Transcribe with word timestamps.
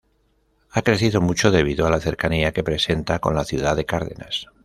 Ha 0.71 0.81
crecido 0.81 1.21
mucho 1.21 1.51
debido 1.51 1.85
a 1.85 1.91
la 1.91 1.99
cercanía 1.99 2.53
que 2.53 2.63
presenta 2.63 3.19
con 3.19 3.35
la 3.35 3.45
ciudad 3.45 3.75
de 3.75 3.85
Cardenas. 3.85 4.47